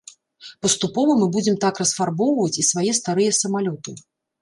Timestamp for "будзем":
1.35-1.55